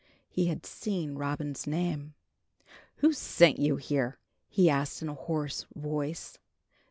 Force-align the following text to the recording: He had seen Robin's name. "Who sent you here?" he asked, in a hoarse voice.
He 0.31 0.47
had 0.47 0.65
seen 0.65 1.13
Robin's 1.13 1.67
name. 1.67 2.15
"Who 2.95 3.13
sent 3.13 3.59
you 3.59 3.75
here?" 3.75 4.17
he 4.49 4.67
asked, 4.67 5.03
in 5.03 5.09
a 5.09 5.13
hoarse 5.13 5.67
voice. 5.75 6.39